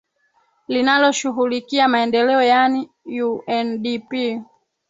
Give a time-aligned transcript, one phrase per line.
[0.67, 2.89] linaloshughulikia maendeleo yaani
[3.59, 4.11] undp